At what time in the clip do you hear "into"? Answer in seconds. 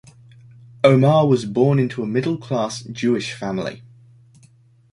1.77-2.01